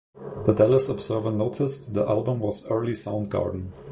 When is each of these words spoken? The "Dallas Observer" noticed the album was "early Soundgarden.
The 0.45 0.53
"Dallas 0.55 0.89
Observer" 0.89 1.29
noticed 1.29 1.93
the 1.93 2.09
album 2.09 2.39
was 2.39 2.65
"early 2.71 2.93
Soundgarden. 2.93 3.67